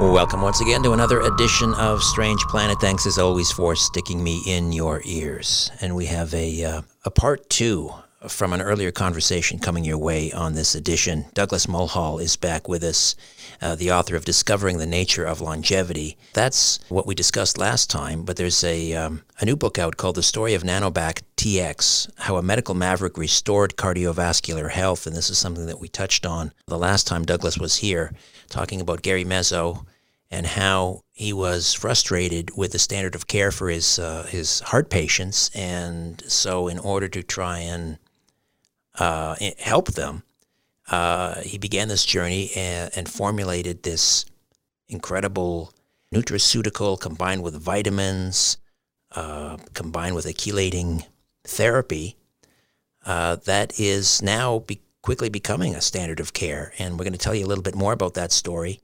[0.00, 2.80] Welcome once again to another edition of Strange Planet.
[2.80, 5.70] Thanks as always for sticking me in your ears.
[5.82, 7.92] And we have a, uh, a part two
[8.26, 11.26] from an earlier conversation coming your way on this edition.
[11.34, 13.14] Douglas Mulhall is back with us,
[13.60, 16.16] uh, the author of Discovering the Nature of Longevity.
[16.32, 20.16] That's what we discussed last time, but there's a, um, a new book out called
[20.16, 25.06] The Story of Nanobac TX How a Medical Maverick Restored Cardiovascular Health.
[25.06, 28.12] And this is something that we touched on the last time Douglas was here,
[28.48, 29.84] talking about Gary Mezo
[30.30, 34.88] and how he was frustrated with the standard of care for his uh, his heart
[34.90, 37.98] patients, and so in order to try and
[38.98, 40.22] uh, help them,
[40.90, 44.24] uh, he began this journey and, and, formulated this
[44.88, 45.72] incredible
[46.12, 48.58] nutraceutical combined with vitamins,
[49.14, 51.04] uh, combined with a chelating
[51.44, 52.16] therapy
[53.06, 56.72] uh, that is now be- quickly becoming a standard of care.
[56.78, 58.80] And we're going to tell you a little bit more about that story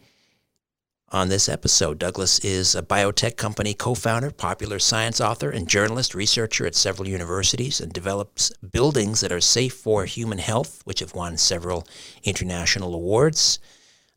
[1.12, 6.14] on this episode, Douglas is a biotech company co founder, popular science author, and journalist,
[6.14, 11.14] researcher at several universities, and develops buildings that are safe for human health, which have
[11.14, 11.86] won several
[12.24, 13.60] international awards.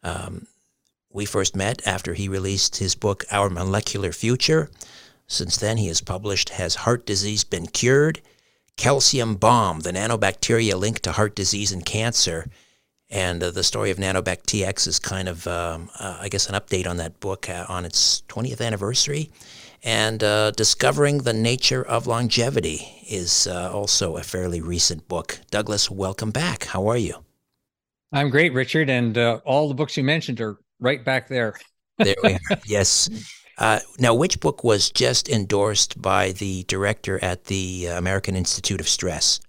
[0.01, 0.47] Um,
[1.11, 4.71] we first met after he released his book, Our Molecular Future.
[5.27, 8.21] Since then, he has published Has Heart Disease Been Cured?
[8.77, 12.49] Calcium Bomb, the nanobacteria linked to heart disease and cancer
[13.09, 16.55] and uh, the story of Nanobac TX is kind of, um, uh, I guess, an
[16.55, 19.31] update on that book uh, on its 20th anniversary.
[19.81, 25.39] And uh, Discovering the Nature of Longevity is uh, also a fairly recent book.
[25.50, 26.66] Douglas, welcome back.
[26.66, 27.16] How are you?
[28.11, 28.89] I'm great, Richard.
[28.89, 31.55] And uh, all the books you mentioned are right back there.
[31.97, 32.39] there we are.
[32.66, 33.09] Yes.
[34.00, 39.39] now, which book was just endorsed by the director at the American Institute of Stress?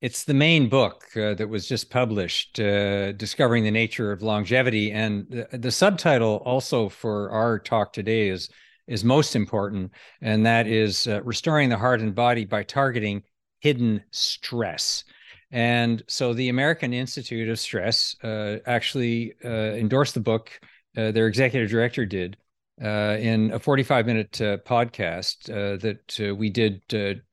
[0.00, 4.92] It's the main book uh, that was just published, uh, Discovering the Nature of Longevity.
[4.92, 8.48] And the, the, subtitle also for our talk today is,
[8.86, 9.90] is most important,
[10.22, 13.24] and that is uh, Restoring the Heart and Body by Targeting
[13.58, 15.02] Hidden Stress.
[15.50, 20.60] And so the American Institute of Stress uh, actually uh, endorsed the book,
[20.96, 22.36] uh, their executive director did.
[22.80, 24.32] in a 45 minute
[24.64, 26.82] podcast that we did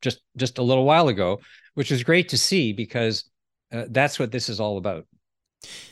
[0.01, 1.39] just just a little while ago,
[1.75, 3.25] which is great to see because
[3.71, 5.05] uh, that's what this is all about.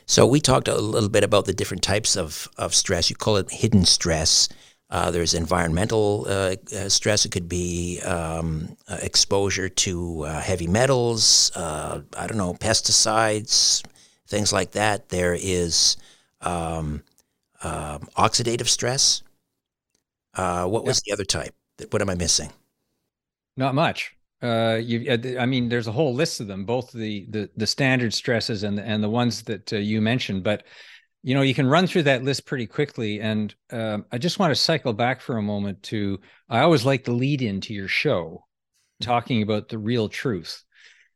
[0.05, 3.09] So we talked a little bit about the different types of, of stress.
[3.09, 4.49] You call it hidden stress.
[4.89, 7.25] Uh, there's environmental uh, uh stress.
[7.25, 11.51] It could be um, uh, exposure to uh, heavy metals.
[11.55, 13.83] I don't know pesticides,
[14.27, 15.09] things like that.
[15.09, 15.97] There is
[16.41, 17.03] um,
[17.63, 19.23] um oxidative stress.
[20.35, 21.55] what was the other type?
[21.89, 22.51] What am I missing?
[23.57, 27.25] Not much uh, you, uh, I mean, there's a whole list of them, both the
[27.29, 30.43] the, the standard stresses and and the ones that uh, you mentioned.
[30.43, 30.65] But
[31.23, 33.21] you know, you can run through that list pretty quickly.
[33.21, 37.05] And um, I just want to cycle back for a moment to I always like
[37.05, 38.45] the lead into your show,
[39.01, 40.61] talking about the real truth,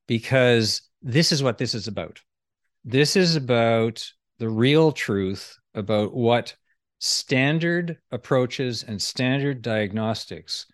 [0.08, 2.22] because this is what this is about.
[2.86, 6.56] This is about the real truth about what
[7.00, 10.66] standard approaches and standard diagnostics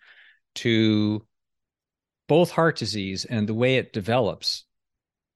[0.54, 1.26] to
[2.28, 4.64] both heart disease and the way it develops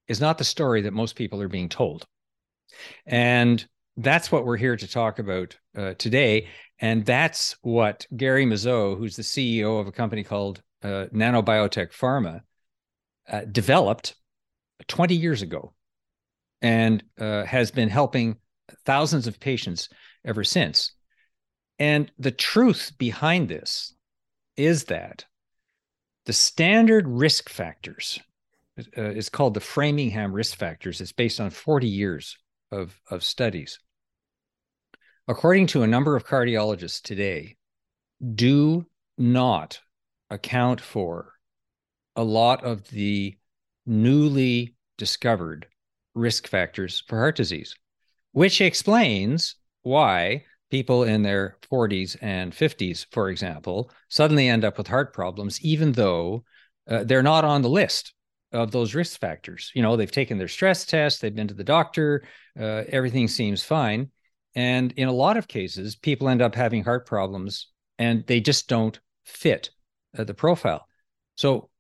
[0.07, 2.05] is not the story that most people are being told.
[3.07, 3.67] And
[3.97, 6.49] that's what we're here to talk about uh, today.
[6.79, 12.43] And that's what Gary Mezo, who's the CEO of a company called uh, Nanobiotech Pharma,
[13.29, 14.15] uh, developed
[14.87, 15.75] 20 years ago
[16.63, 18.37] and uh, has been helping
[18.85, 19.89] thousands of patients
[20.25, 20.93] ever since.
[21.79, 23.95] And the truth behind this
[24.57, 25.25] is that
[26.29, 28.21] the standard risk factors
[28.99, 31.01] uh, is called the Framingham risk factors.
[31.01, 32.37] It's based on 40 years
[32.71, 33.79] of, of studies.
[35.27, 37.57] According to a number of cardiologists today,
[38.35, 38.85] do
[39.17, 39.81] not
[40.29, 41.33] account for
[42.15, 43.39] a lot of the
[43.87, 45.67] newly discovered
[46.15, 47.75] risk factors for heart disease,
[48.33, 54.87] which explains why people in their 40s and 50s, for example, suddenly end up with
[54.87, 56.45] heart problems, even though
[56.89, 58.15] uh, they're not on the list
[58.53, 59.71] of those risk factors.
[59.75, 62.25] You know, they've taken their stress test, they've been to the doctor,
[62.59, 64.11] uh, everything seems fine.
[64.55, 67.69] And in a lot of cases, people end up having heart problems
[67.99, 69.71] and they just don't fit
[70.17, 70.87] uh, the profile.
[71.37, 71.71] So,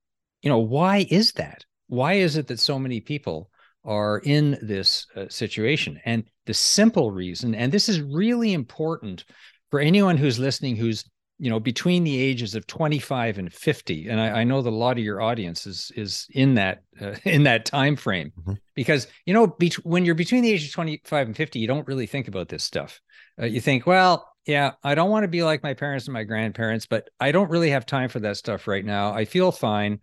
[0.42, 1.64] you know, why is that?
[1.88, 3.50] Why is it that so many people
[3.84, 6.00] are in this uh, situation?
[6.04, 9.24] And the simple reason, and this is really important
[9.70, 11.04] for anyone who's listening who's
[11.38, 14.76] you know between the ages of 25 and 50 and i, I know that a
[14.76, 18.54] lot of your audience is is in that uh, in that time frame mm-hmm.
[18.74, 21.86] because you know be- when you're between the age of 25 and 50 you don't
[21.86, 23.00] really think about this stuff
[23.40, 26.24] uh, you think well yeah i don't want to be like my parents and my
[26.24, 30.00] grandparents but i don't really have time for that stuff right now i feel fine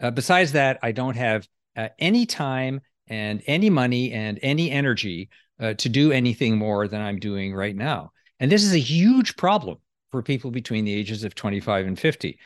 [0.00, 5.28] uh, besides that i don't have uh, any time and any money and any energy
[5.60, 8.10] uh, to do anything more than i'm doing right now
[8.40, 9.78] and this is a huge problem
[10.14, 12.38] for people between the ages of 25 and 50.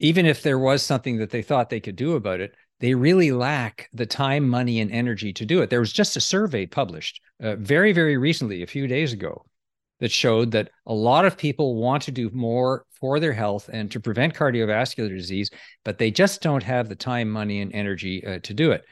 [0.00, 3.32] Even if there was something that they thought they could do about it, they really
[3.32, 5.70] lack the time, money, and energy to do it.
[5.70, 9.46] There was just a survey published uh, very, very recently, a few days ago,
[10.00, 13.90] that showed that a lot of people want to do more for their health and
[13.92, 15.50] to prevent cardiovascular disease,
[15.82, 18.84] but they just don't have the time, money, and energy uh, to do it.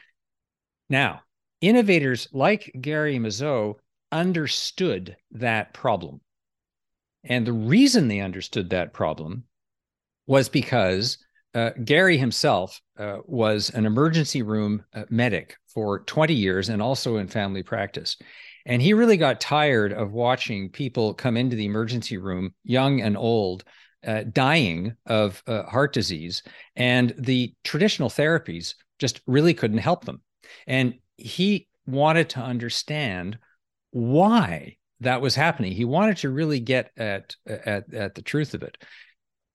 [0.89, 1.21] Now,
[1.61, 3.77] innovators like Gary Mezo
[4.11, 6.21] understood that problem.
[7.23, 9.45] And the reason they understood that problem
[10.27, 11.17] was because
[11.53, 17.17] uh, Gary himself uh, was an emergency room uh, medic for 20 years and also
[17.17, 18.17] in family practice.
[18.65, 23.17] And he really got tired of watching people come into the emergency room, young and
[23.17, 23.63] old,
[24.05, 26.43] uh, dying of uh, heart disease.
[26.75, 30.21] And the traditional therapies just really couldn't help them.
[30.67, 33.37] And he wanted to understand
[33.91, 35.73] why that was happening.
[35.73, 38.77] He wanted to really get at at at the truth of it.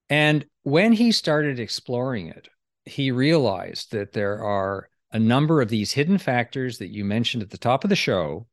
[0.09, 2.47] And when he started exploring it,
[2.85, 7.49] he realized that there are a number of these hidden factors that you mentioned at
[7.49, 8.47] the top of the show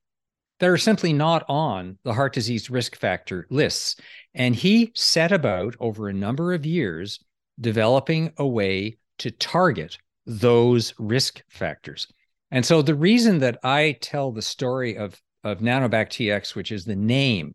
[0.58, 3.96] that are simply not on the heart disease risk factor lists.
[4.34, 7.20] And he set about over a number of years
[7.60, 12.08] developing a way to target those risk factors.
[12.50, 16.84] And so the reason that I tell the story of of Nanobac TX, which is
[16.84, 17.54] the name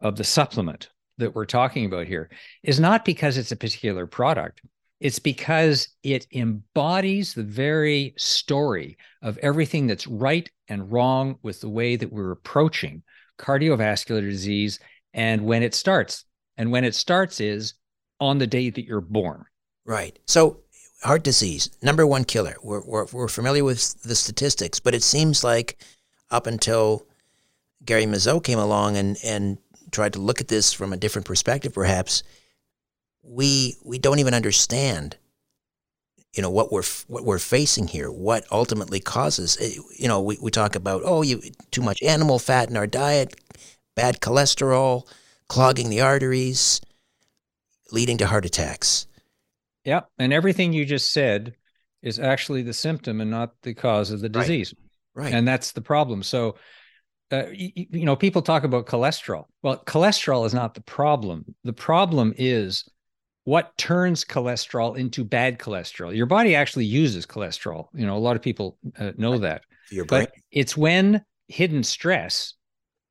[0.00, 2.28] of the supplement that we're talking about here,
[2.62, 4.60] is not because it's a particular product.
[5.00, 11.70] It's because it embodies the very story of everything that's right and wrong with the
[11.70, 13.02] way that we're approaching
[13.38, 14.78] cardiovascular disease
[15.14, 16.24] and when it starts.
[16.58, 17.74] And when it starts is
[18.20, 19.44] on the day that you're born.
[19.86, 20.18] Right.
[20.26, 20.62] So,
[21.02, 22.56] heart disease, number one killer.
[22.62, 25.78] We're, we're, we're familiar with the statistics, but it seems like
[26.30, 27.06] up until
[27.84, 29.58] Gary Mezo came along and, and
[29.92, 32.22] tried to look at this from a different perspective, perhaps,
[33.28, 35.16] we we don't even understand
[36.34, 40.38] you know what we're what we're facing here what ultimately causes eh, you know we,
[40.40, 41.40] we talk about oh you
[41.70, 43.34] too much animal fat in our diet
[43.94, 45.06] bad cholesterol
[45.48, 46.80] clogging the arteries
[47.90, 49.06] leading to heart attacks
[49.86, 51.54] yeah and everything you just said
[52.02, 54.74] is actually the symptom and not the cause of the disease
[55.14, 55.34] right, right.
[55.34, 56.56] and that's the problem so
[57.32, 59.46] uh, you, you, know, people talk about cholesterol.
[59.62, 61.56] Well, cholesterol is not the problem.
[61.64, 62.88] The problem is
[63.44, 66.14] what turns cholesterol into bad cholesterol.
[66.14, 67.86] Your body actually uses cholesterol.
[67.94, 69.62] You know, a lot of people uh, know that.
[69.90, 70.24] Your brain.
[70.24, 72.54] But it's when hidden stress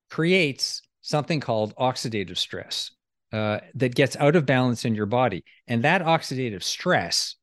[0.10, 2.92] creates something called oxidative stress
[3.35, 5.43] uh, that gets out of balance in your body.
[5.67, 7.36] And that oxidative stress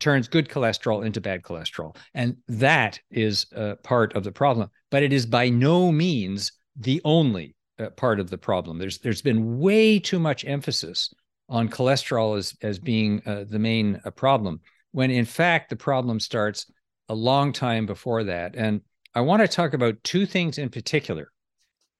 [0.00, 1.94] turns good cholesterol into bad cholesterol.
[2.14, 7.02] And that is uh, part of the problem, but it is by no means the
[7.04, 8.78] only uh, part of the problem.
[8.78, 11.12] There's there's been way too much emphasis
[11.50, 14.60] on cholesterol as as being uh, the main uh, problem,
[14.92, 16.72] when in fact the problem starts
[17.10, 18.56] a long time before that.
[18.56, 18.80] And
[19.14, 21.30] I want to talk about two things in particular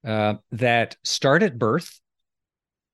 [0.03, 2.01] that start at birth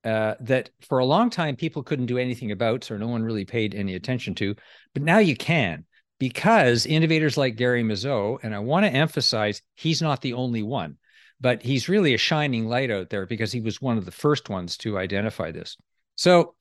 [0.04, 3.44] uh, that for a long time people couldn't do anything about, so no one really
[3.44, 4.54] paid any attention to.
[4.94, 5.84] But now you can
[6.18, 10.96] because innovators like Gary Mezo, and I want to emphasize he's not the only one,
[11.40, 14.48] but he's really a shining light out there because he was one of the first
[14.48, 15.76] ones to identify this.
[16.16, 16.54] So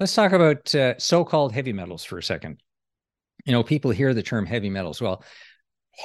[0.00, 2.60] let's talk about uh, so called heavy metals for a second.
[3.44, 5.00] You know, people hear the term heavy metals.
[5.00, 5.22] Well,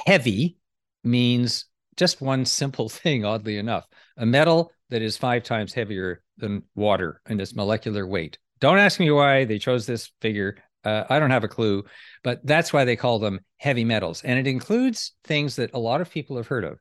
[0.06, 0.56] heavy
[1.02, 1.64] means
[1.96, 7.20] just one simple thing, oddly enough a metal that is five times heavier than water
[7.28, 8.38] in its molecular weight.
[8.60, 10.56] Don't ask me why they chose this figure.
[10.84, 11.84] Uh, I don't have a clue,
[12.24, 14.22] but that's why they call them heavy metals.
[14.22, 16.78] And it includes things that a lot of people have heard of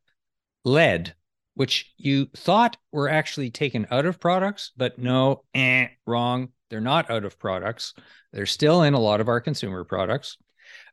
[0.63, 1.13] lead,
[1.55, 6.49] which you thought were actually taken out of products, but no, eh, wrong.
[6.69, 7.93] They're not out of products.
[8.31, 10.37] They're still in a lot of our consumer products.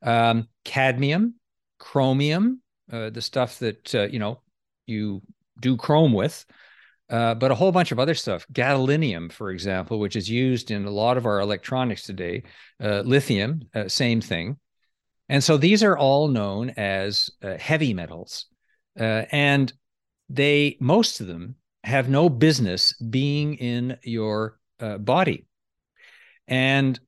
[0.03, 1.35] Um, cadmium,
[1.79, 4.41] chromium, uh, the stuff that, uh, you know,
[4.87, 5.23] you
[5.61, 6.45] do chrome with,
[7.09, 8.47] uh, but a whole bunch of other stuff.
[8.53, 12.43] Gadolinium, for example, which is used in a lot of our electronics today.
[12.83, 14.57] Uh, lithium, uh, same thing.
[15.29, 18.47] And so these are all known as uh, heavy metals,
[18.99, 19.73] uh, and
[20.29, 25.47] they most of them have no business being in your uh, body.
[26.49, 26.99] And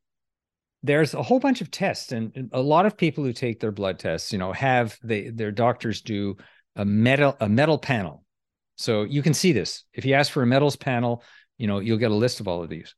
[0.82, 3.98] there's a whole bunch of tests, and a lot of people who take their blood
[3.98, 6.36] tests, you know, have they their doctors do
[6.76, 8.24] a metal a metal panel
[8.78, 9.84] so you can see this.
[9.92, 11.24] If you ask for a metals panel,
[11.58, 12.94] you know, you'll get a list of all of these.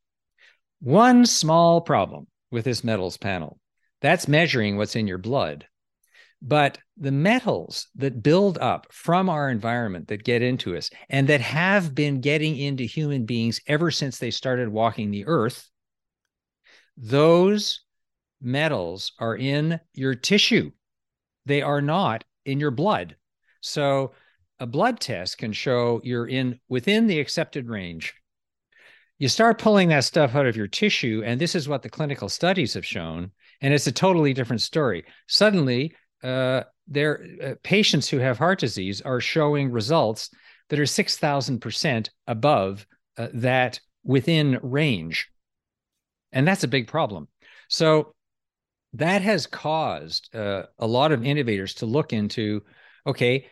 [0.80, 3.58] One small problem with this metals panel,
[4.02, 5.66] that's measuring what's in your blood.
[6.42, 11.40] But the metals that build up from our environment that get into us and that
[11.40, 15.68] have been getting into human beings ever since they started walking the earth,
[16.96, 17.82] those
[18.40, 20.70] metals are in your tissue.
[21.46, 23.16] They are not in your blood.
[23.60, 24.12] So
[24.60, 28.14] a blood test can show you're in within the accepted range.
[29.18, 32.28] You start pulling that stuff out of your tissue, and this is what the clinical
[32.28, 35.04] studies have shown, and it's a totally different story.
[35.26, 40.30] Suddenly, uh, their uh, patients who have heart disease are showing results
[40.68, 42.86] that are six thousand percent above
[43.18, 45.28] uh, that within range,
[46.32, 47.28] and that's a big problem.
[47.68, 48.14] So
[48.94, 52.62] that has caused uh, a lot of innovators to look into
[53.06, 53.46] okay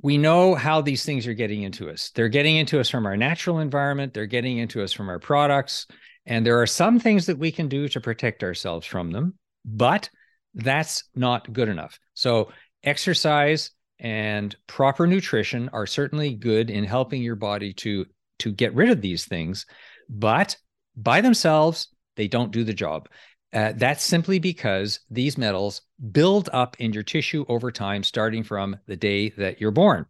[0.00, 2.10] we know how these things are getting into us.
[2.14, 5.86] They're getting into us from our natural environment, they're getting into us from our products.
[6.26, 10.10] And there are some things that we can do to protect ourselves from them, but
[10.54, 11.98] that's not good enough.
[12.14, 12.52] So,
[12.84, 18.06] exercise and proper nutrition are certainly good in helping your body to
[18.40, 19.66] to get rid of these things,
[20.08, 20.56] but
[20.96, 23.08] by themselves, they don't do the job.
[23.52, 28.76] Uh, that's simply because these metals build up in your tissue over time, starting from
[28.86, 30.06] the day that you're born.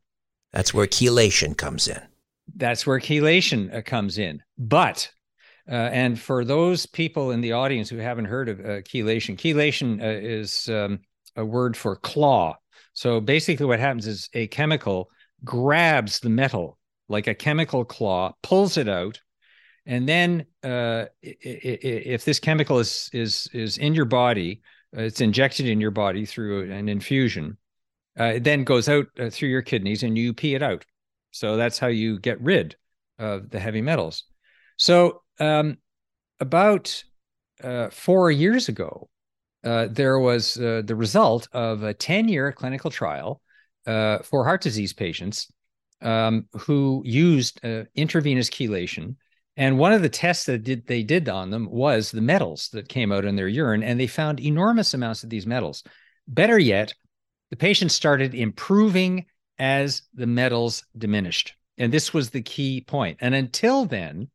[0.53, 2.01] That's where chelation comes in.
[2.57, 4.43] That's where chelation uh, comes in.
[4.57, 5.11] But,
[5.71, 10.03] uh, and for those people in the audience who haven't heard of uh, chelation, chelation
[10.03, 11.01] uh, is um,
[11.37, 12.57] a word for claw.
[12.95, 15.11] So basically, what happens is a chemical
[15.45, 16.79] grabs the metal
[17.09, 19.21] like a chemical claw, pulls it out,
[19.89, 24.61] and then uh, if this chemical is is is in your body,
[24.97, 27.57] uh, it's injected in your body through an infusion.
[28.21, 30.85] Uh, it then goes out uh, through your kidneys, and you pee it out.
[31.31, 32.77] So that's how you get rid
[33.19, 34.25] of the heavy metals.
[34.77, 35.79] So um,
[36.39, 37.03] about
[37.65, 39.09] uh, four years ago,
[39.65, 43.41] uh, there was the result of a ten-year clinical trial
[43.87, 45.51] for heart disease patients
[46.03, 47.59] um, who used
[47.95, 49.17] intravenous chelation
[49.59, 52.89] and one of the tests that did, they did on them was the metals that
[52.89, 55.83] came out in their urine, and they found enormous amounts of these metals.
[56.29, 56.95] Better yet,
[57.51, 59.27] the patients started improving
[59.59, 61.55] as the metals diminished.
[61.77, 63.19] And this was the key point.
[63.21, 64.31] And until then,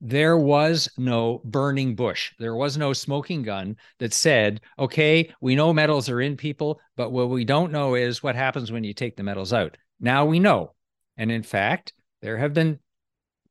[0.00, 2.32] there was no burning bush.
[2.38, 7.12] There was no smoking gun that said, okay, we know metals are in people, but
[7.12, 9.76] what we don't know is what happens when you take the metals out.
[10.00, 10.74] Now we know.
[11.16, 12.80] And in fact, there have been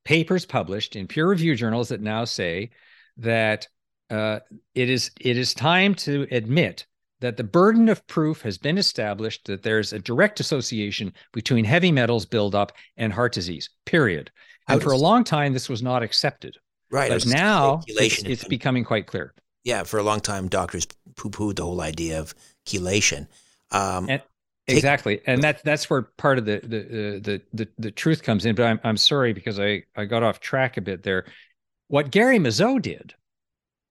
[0.06, 2.70] papers published in peer review journals that now say
[3.18, 3.68] that
[4.10, 4.40] uh,
[4.74, 6.86] it is it is time to admit
[7.22, 11.92] that the burden of proof has been established that there's a direct association between heavy
[11.92, 13.70] metals buildup and heart disease.
[13.86, 14.32] Period.
[14.68, 16.58] And for a long time, this was not accepted.
[16.92, 17.10] Right.
[17.10, 19.34] But now it's, it's becoming quite clear.
[19.64, 19.84] Yeah.
[19.84, 22.36] For a long time, doctors poo pooed the whole idea of
[22.66, 23.28] chelation.
[23.72, 24.22] Um, and,
[24.68, 28.56] exactly and that's that's where part of the, the the the the truth comes in
[28.56, 31.26] but i'm i'm sorry because i i got off track a bit there.
[31.88, 33.14] What gary Mezo did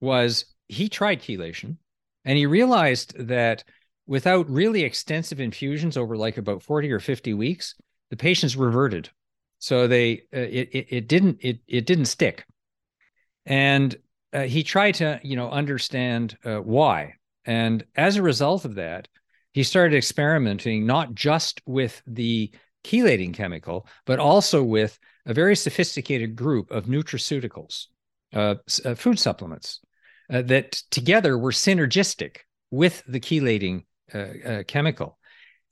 [0.00, 1.76] was he tried chelation
[2.25, 3.64] and he realized that
[4.07, 7.75] without really extensive infusions over like about 40 or 50 weeks
[8.11, 9.11] the patients reverted.
[9.59, 12.47] So they uh, it, it, it didn't it it didn't stick.
[13.47, 13.97] And
[14.33, 17.14] uh, he tried to you know understand uh, why.
[17.45, 19.09] And as a result of that
[19.54, 22.50] he started experimenting not just with the
[22.84, 27.87] chelating chemical, but also with a very sophisticated group of nutraceuticals,
[28.34, 29.80] uh, uh, food supplements
[30.28, 32.38] uh, that together were synergistic
[32.73, 35.18] with the chelating uh, uh, chemical.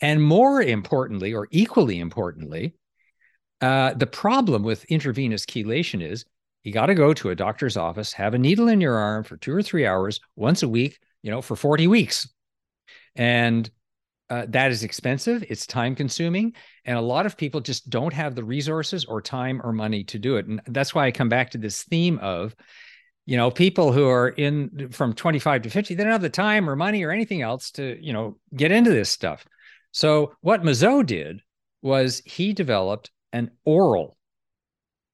[0.01, 2.75] And more importantly, or equally importantly,
[3.61, 6.25] uh, the problem with intravenous chelation is
[6.63, 9.37] you got to go to a doctor's office, have a needle in your arm for
[9.37, 12.29] two or three hours once a week, you know, for 40 weeks.
[13.17, 13.71] And
[14.31, 16.55] uh, that is expensive, it's time consuming,
[16.87, 20.19] and a lot of people just don't have the resources or time or money to
[20.19, 20.47] do it.
[20.47, 22.57] And that's why I come back to this theme of,
[23.27, 26.71] you know, people who are in from 25 to 50, they don't have the time
[26.71, 29.45] or money or anything else to, you know, get into this stuff.
[29.91, 31.43] So what Mezo did
[31.83, 34.17] was he developed an oral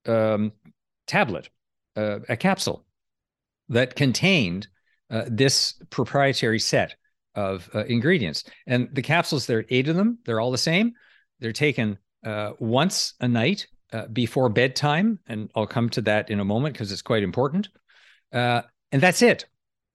[0.07, 0.53] um,
[1.09, 1.51] tablet,
[1.97, 2.85] uh, a capsule
[3.69, 4.69] that contained
[5.11, 6.95] uh, this proprietary set
[7.35, 8.45] of uh, ingredients.
[8.67, 10.19] And the capsules, there are eight of them.
[10.25, 10.93] They're all the same.
[11.41, 16.41] They're taken uh, once a night uh, before bedtime, and I'll come to that in
[16.41, 17.69] a moment because it's quite important.
[18.33, 19.47] Uh, and that's it.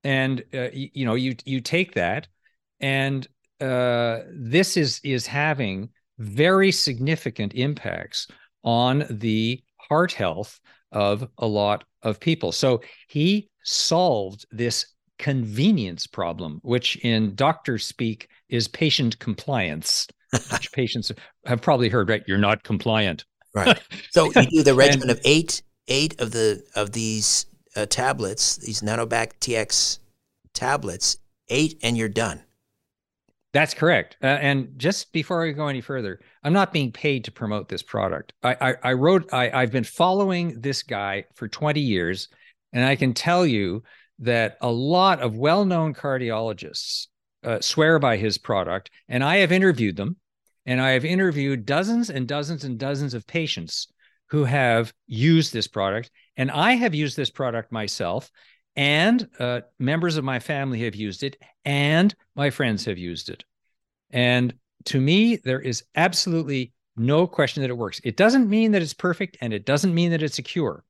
[0.04, 2.28] And uh, you, you, know, you you take that,
[2.80, 3.28] and
[3.62, 8.28] uh, this is is having very significant impacts
[8.63, 10.60] on the heart health
[10.92, 12.52] of a lot of people.
[12.52, 14.93] So he solved this
[15.24, 20.06] convenience problem, which in doctor speak is patient compliance.
[20.51, 21.13] which patients
[21.46, 22.24] have probably heard, right?
[22.27, 23.24] You're not compliant.
[23.56, 23.80] Right.
[24.12, 27.46] So you do the regimen and, of eight, eight of the of these
[27.77, 30.00] uh, tablets, these Nanobac TX
[30.53, 32.44] tablets, eight, and you're done.
[33.53, 34.18] That's correct.
[34.22, 37.84] Uh, and just before I go any further, I'm not being paid to promote this
[37.84, 38.34] product.
[38.44, 42.27] I I, I wrote I, I've been following this guy for 20 years,
[42.74, 43.84] and I can tell you
[44.20, 47.08] that a lot of well-known cardiologists
[47.43, 50.17] uh, swear by his product, and I have interviewed them,
[50.65, 53.88] and I have interviewed dozens and dozens and dozens of patients
[54.29, 58.32] who have used this product, and I have used this product myself,
[58.75, 63.43] and uh, members of my family have used it, and my friends have used it,
[64.12, 64.53] and
[64.86, 68.01] to me, there is absolutely no question that it works.
[68.03, 70.84] It doesn't mean that it's perfect, and it doesn't mean that it's a cure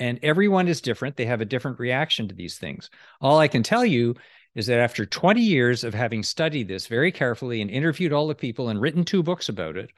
[0.00, 1.16] and everyone is different.
[1.16, 2.90] They have a different reaction to these things.
[3.20, 4.16] All I can tell you
[4.54, 8.34] is that after 20 years of having studied this very carefully and interviewed all the
[8.34, 9.90] people and written two books about it,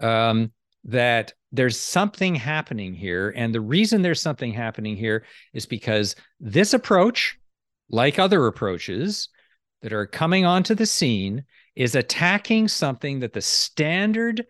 [0.00, 0.50] um,
[0.84, 3.32] that there's something happening here.
[3.36, 7.38] And the reason there's something happening here is because this approach,
[7.88, 9.28] like other approaches
[9.82, 11.44] that are coming onto the scene,
[11.76, 14.44] is attacking something that the standard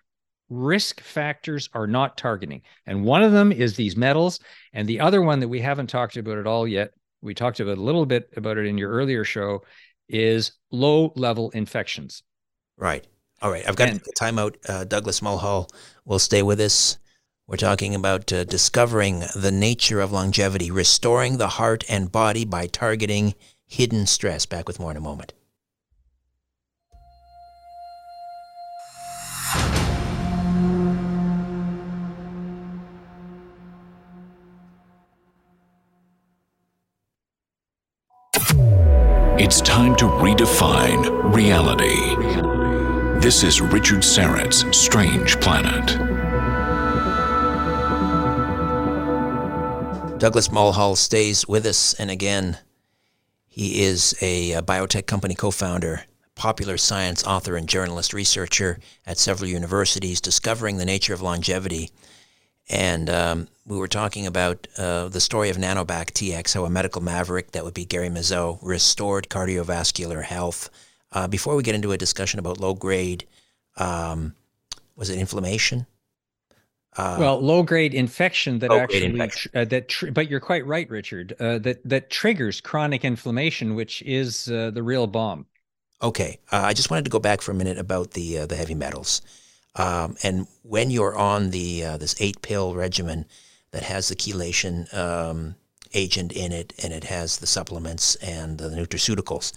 [0.52, 2.62] risk factors are not targeting.
[2.86, 4.40] And one of them is these metals.
[4.72, 7.78] And the other one that we haven't talked about at all yet, we talked about
[7.78, 9.62] a little bit about it in your earlier show,
[10.08, 12.22] is low level infections.
[12.76, 13.06] Right.
[13.40, 13.66] All right.
[13.66, 14.56] I've got and, a timeout.
[14.68, 15.68] Uh, Douglas Mulhall
[16.04, 16.98] will stay with us.
[17.46, 22.66] We're talking about uh, discovering the nature of longevity, restoring the heart and body by
[22.66, 23.34] targeting
[23.66, 24.46] hidden stress.
[24.46, 25.32] Back with more in a moment.
[39.52, 42.16] It's time to redefine reality.
[43.20, 45.88] This is Richard Syrett's Strange Planet.
[50.18, 52.60] Douglas Mulhall stays with us, and again,
[53.46, 59.18] he is a, a biotech company co founder, popular science author, and journalist researcher at
[59.18, 61.90] several universities, discovering the nature of longevity
[62.72, 67.02] and um, we were talking about uh, the story of Nanobac TX, how a medical
[67.02, 70.70] maverick, that would be Gary Mezo, restored cardiovascular health.
[71.12, 73.26] Uh, before we get into a discussion about low grade,
[73.76, 74.34] um,
[74.96, 75.86] was it inflammation?
[76.96, 79.50] Uh, well, low grade infection that actually infection.
[79.54, 81.34] Uh, that, tr- but you're quite right, Richard.
[81.38, 85.46] Uh, that that triggers chronic inflammation, which is uh, the real bomb.
[86.02, 89.22] Okay, I just wanted to go back for a minute about the the heavy metals.
[89.74, 93.26] Um, and when you're on the uh, this eight pill regimen
[93.70, 95.54] that has the chelation um,
[95.94, 99.52] agent in it, and it has the supplements and the nutraceuticals,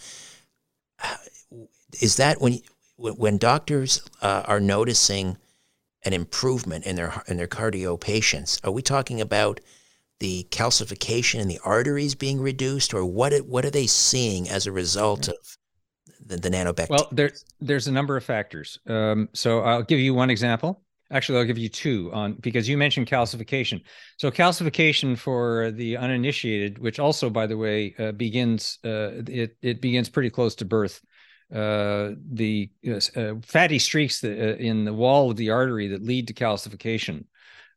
[2.01, 2.61] is that when
[2.97, 5.37] when doctors uh, are noticing
[6.03, 8.59] an improvement in their in their cardio patients?
[8.63, 9.59] Are we talking about
[10.19, 13.33] the calcification in the arteries being reduced, or what?
[13.45, 15.57] What are they seeing as a result of
[16.25, 16.89] the, the nanobacteria?
[16.89, 18.79] Well, there, there's a number of factors.
[18.87, 20.81] Um, so I'll give you one example.
[21.11, 23.83] Actually, I'll give you two on because you mentioned calcification.
[24.17, 29.81] So calcification for the uninitiated, which also, by the way, uh, begins uh, it it
[29.81, 31.01] begins pretty close to birth.
[31.53, 36.27] Uh, the uh, fatty streaks that, uh, in the wall of the artery that lead
[36.27, 37.25] to calcification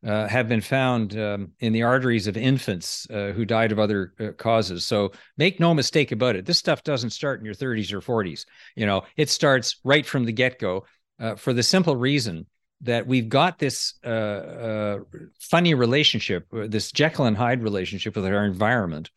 [0.05, 4.13] uh, have been found um, in the arteries of infants uh, who died of other
[4.19, 4.85] uh, causes.
[4.85, 6.45] So make no mistake about it.
[6.45, 8.45] This stuff doesn't start in your 30s or 40s.
[8.75, 10.85] You know, it starts right from the get go
[11.19, 12.45] uh, for the simple reason
[12.81, 14.99] that we've got this uh, uh,
[15.41, 19.09] funny relationship, this Jekyll and Hyde relationship with our environment.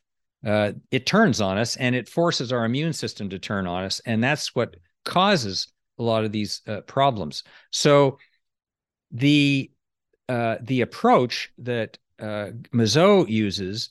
[0.42, 4.00] it turns on us and it forces our immune system to turn on us.
[4.04, 5.68] And that's what causes
[6.00, 7.44] a lot of these problems.
[7.70, 8.18] So
[9.12, 9.70] the
[10.28, 12.50] uh, the approach that uh,
[13.26, 13.90] uses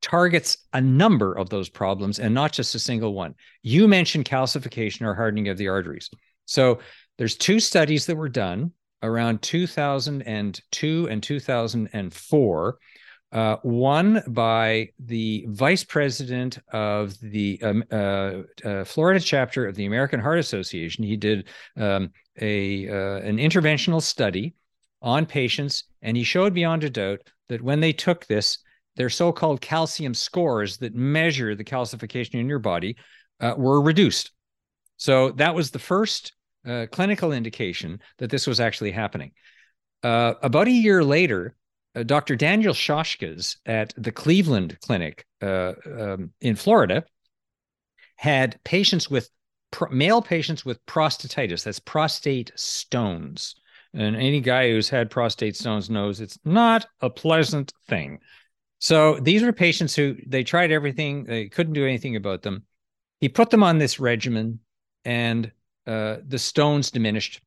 [0.00, 3.34] targets a number of those problems and not just a single one.
[3.62, 6.10] You mentioned calcification or hardening of the arteries.
[6.46, 6.80] So
[7.18, 12.78] there's two studies that were done around 2002 and 2004
[13.32, 19.86] uh, one by the vice president of the um, uh, uh, Florida chapter of the
[19.86, 21.02] American Heart Association.
[21.02, 24.54] He did um, a uh, an interventional study
[25.02, 28.58] on patients, and he showed beyond a doubt that when they took this,
[28.96, 32.96] their so-called calcium scores that measure the calcification in your body
[33.40, 34.32] uh, were reduced.
[34.96, 36.32] So that was the first
[36.66, 39.32] uh, clinical indication that this was actually happening.
[40.02, 41.56] about a year later,
[41.94, 42.36] uh, Dr.
[42.36, 47.04] Daniel Shoskes at the Cleveland Clinic uh, um, in Florida
[48.16, 49.28] had patients with
[49.90, 51.64] male patients with prostatitis.
[51.64, 53.56] That's prostate stones.
[53.94, 58.20] And any guy who's had prostate stones knows it's not a pleasant thing.
[58.78, 62.64] So these were patients who they tried everything, they couldn't do anything about them.
[63.20, 64.60] He put them on this regimen,
[65.04, 65.52] and
[65.86, 67.40] uh, the stones diminished.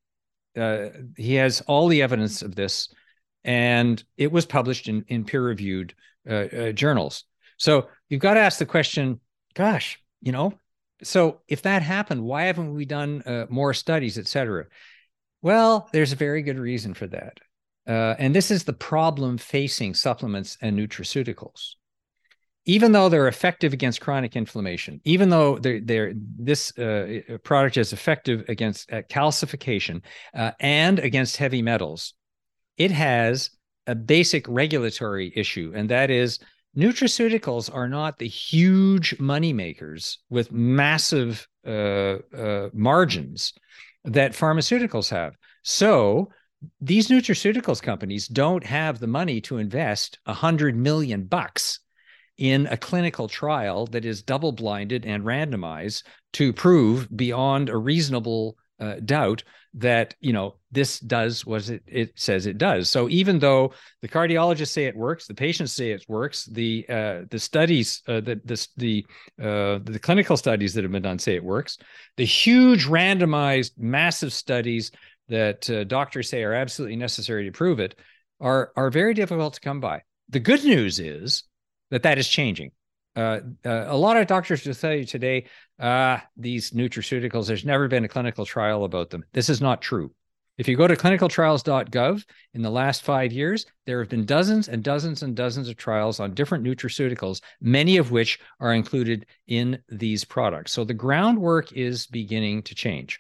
[0.56, 2.90] Uh, he has all the evidence of this
[3.46, 5.94] and it was published in, in peer reviewed
[6.30, 7.24] uh, uh, journals.
[7.58, 9.22] So you've got to ask the question,
[9.54, 10.54] gosh, you know,
[11.04, 14.66] so if that happened, why haven't we done uh, more studies, et cetera?
[15.46, 17.40] Well, there's a very good reason for that.
[17.88, 21.76] Uh, and this is the problem facing supplements and nutraceuticals.
[22.66, 27.94] Even though they're effective against chronic inflammation, even though they're, they're this uh, product is
[27.94, 30.02] effective against uh, calcification
[30.34, 32.16] and against heavy metals,
[32.78, 33.52] it has
[33.86, 36.40] a basic regulatory issue, and that is
[36.76, 43.54] nutraceuticals are not the huge money makers with massive uh, uh, margins
[44.06, 45.36] that pharmaceuticals have.
[45.64, 46.30] So
[46.80, 51.80] these nutraceuticals companies don't have the money to invest a hundred million bucks
[52.38, 58.58] in a clinical trial that is double blinded and randomized to prove beyond a reasonable
[58.80, 62.90] uh, doubt that you know this does what it, it says it does.
[62.90, 67.22] So even though the cardiologists say it works the patients say it works the uh,
[67.30, 69.06] the studies uh, the the the,
[69.42, 71.78] uh, the clinical studies that have been done say it works.
[72.18, 74.92] The huge randomized massive studies
[75.28, 77.96] that uh, doctors say are absolutely necessary to prove it
[78.40, 80.02] are are very difficult to come by.
[80.30, 81.44] The good news is
[81.92, 82.72] that that is changing
[83.16, 85.46] uh, uh, a lot of doctors will tell you today,
[85.80, 89.24] uh, these nutraceuticals, there's never been a clinical trial about them.
[89.34, 90.12] This is not true.
[90.58, 92.24] If you go to clinicaltrials.gov,
[92.54, 96.22] in the last five years, there have been dozens and dozens and dozens of trials
[96.22, 100.72] on different nutraceuticals, many of which are included in these products.
[100.72, 103.20] So the groundwork is beginning to change.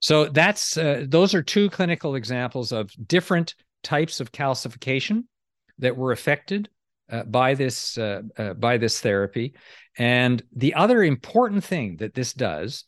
[0.00, 5.24] So that's uh, those are two clinical examples of different types of calcification
[5.78, 6.70] that were affected
[7.10, 9.54] uh, by this uh, uh, by this therapy.
[9.98, 12.84] And the other important thing that this does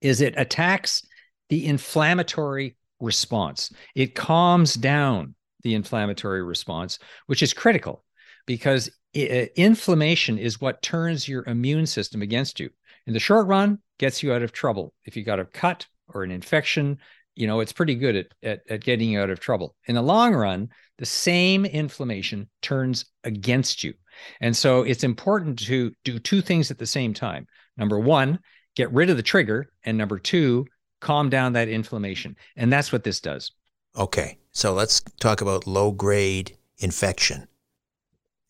[0.00, 1.02] is it attacks
[1.48, 3.72] the inflammatory response.
[3.94, 8.04] It calms down the inflammatory response, which is critical
[8.46, 12.70] because it, inflammation is what turns your immune system against you.
[13.06, 14.92] In the short run, gets you out of trouble.
[15.04, 16.98] If you got a cut or an infection,
[17.34, 20.02] you know it's pretty good at, at, at getting you out of trouble in the
[20.02, 20.68] long run
[21.02, 23.92] the same inflammation turns against you.
[24.40, 27.48] And so it's important to do two things at the same time.
[27.76, 28.38] Number one
[28.76, 30.64] get rid of the trigger and number two
[31.00, 32.36] calm down that inflammation.
[32.54, 33.50] And that's what this does.
[33.96, 37.48] Okay so let's talk about low grade infection.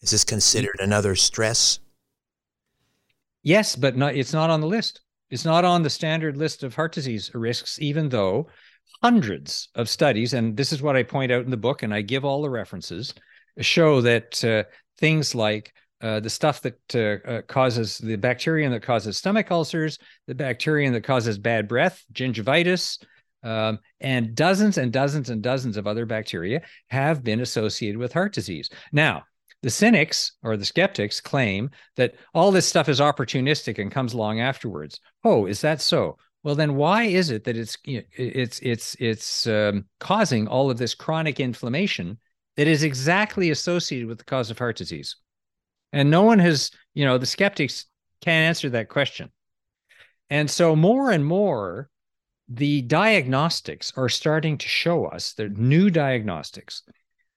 [0.02, 1.80] Is this considered another stress?
[3.42, 5.00] Yes but not it's not on the list.
[5.30, 8.48] It's not on the standard list of heart disease risks even though
[9.02, 12.02] hundreds of studies, and this is what I point out in the book, and I
[12.02, 13.14] give all the references,
[13.58, 14.64] show that uh,
[14.98, 19.98] things like uh, the stuff that uh, uh causes the bacterium that causes stomach ulcers,
[20.26, 22.98] the bacterium that causes bad breath, gingivitis,
[23.42, 28.32] um, and dozens and dozens and dozens of other bacteria have been associated with heart
[28.32, 28.70] disease.
[28.92, 29.24] Now,
[29.62, 34.40] the cynics or the skeptics claim that all this stuff is opportunistic and comes along
[34.40, 35.00] afterwards.
[35.24, 36.18] Oh, is that so?
[36.42, 40.94] Well, then why is it that it's it's it's it's um, causing all of this
[40.94, 42.18] chronic inflammation
[42.56, 45.16] that is exactly associated with the cause of heart disease?
[45.92, 47.86] And no one has, you know, the skeptics
[48.22, 49.30] can't answer that question.
[50.30, 51.90] And so more and more,
[52.48, 56.82] the diagnostics are starting to show us, the new diagnostics,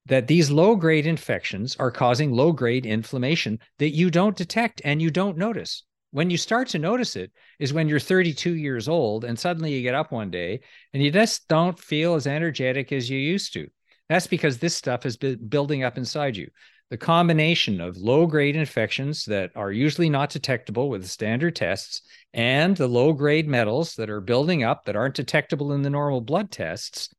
[0.08, 5.02] that these low grade infections are causing low grade inflammation that you don't detect and
[5.02, 5.84] you don't notice.
[6.16, 9.82] When you start to notice it is when you're 32 years old and suddenly you
[9.82, 10.62] get up one day
[10.94, 13.68] and you just don't feel as energetic as you used to.
[14.08, 16.48] That's because this stuff has been building up inside you.
[16.90, 22.02] The combination of low grade infections that are usually not detectable with standard tests
[22.34, 26.22] and the low grade metals that are building up that aren't detectable in the normal
[26.22, 27.14] blood tests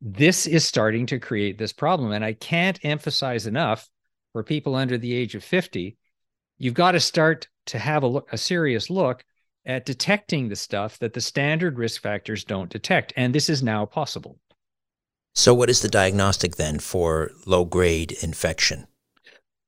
[0.00, 2.12] this is starting to create this problem.
[2.12, 3.88] And I can't emphasize enough
[4.32, 5.96] for people under the age of 50,
[6.58, 9.24] you've got to start to have a look, a serious look
[9.66, 13.12] at detecting the stuff that the standard risk factors don't detect.
[13.16, 14.38] And this is now possible.
[15.34, 18.86] So, what is the diagnostic then for low grade infection?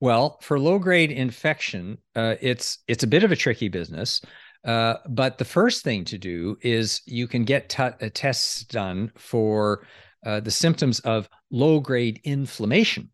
[0.00, 4.20] Well, for low grade infection, uh, it's it's a bit of a tricky business.
[4.64, 9.10] Uh, but the first thing to do is you can get t- uh, tests done
[9.16, 9.86] for
[10.26, 13.10] uh, the symptoms of low grade inflammation.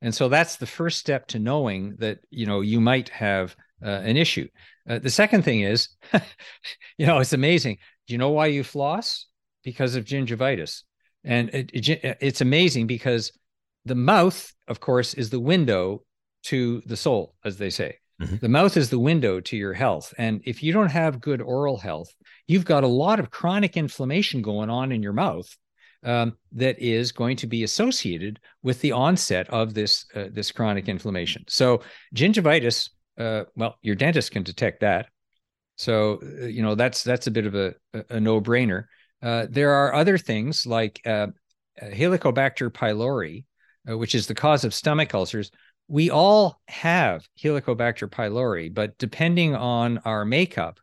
[0.00, 3.88] And so that's the first step to knowing that you know you might have uh,
[3.88, 4.48] an issue.
[4.88, 5.88] Uh, the second thing is,
[6.98, 7.78] you know, it's amazing.
[8.06, 9.26] Do you know why you floss?
[9.64, 10.82] Because of gingivitis,
[11.24, 13.32] and it, it, it's amazing because
[13.84, 16.02] the mouth, of course, is the window
[16.44, 17.96] to the soul, as they say.
[18.20, 18.36] Mm-hmm.
[18.40, 20.14] The mouth is the window to your health.
[20.18, 22.08] And if you don't have good oral health,
[22.46, 25.56] you've got a lot of chronic inflammation going on in your mouth
[26.04, 30.88] um, that is going to be associated with the onset of this uh, this chronic
[30.88, 31.44] inflammation.
[31.48, 31.82] So
[32.14, 35.06] gingivitis, uh, well, your dentist can detect that.
[35.76, 37.74] So uh, you know that's that's a bit of a,
[38.10, 38.84] a no brainer.
[39.22, 41.28] Uh, there are other things like uh,
[41.82, 43.44] Helicobacter pylori,
[43.88, 45.50] uh, which is the cause of stomach ulcers.
[45.88, 50.78] We all have Helicobacter pylori, but depending on our makeup,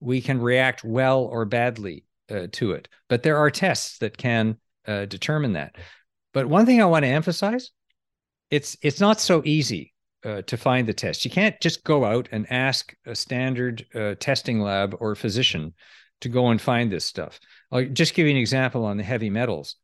[0.00, 2.88] we can react well or badly uh, to it.
[3.08, 5.76] But there are tests that can uh, determine that.
[6.32, 7.70] But one thing I want to emphasize,
[8.50, 11.24] it's it's not so easy uh, to find the test.
[11.24, 15.74] You can't just go out and ask a standard uh, testing lab or physician
[16.20, 17.38] to go and find this stuff.
[17.70, 19.76] I'll just give you an example on the heavy metals.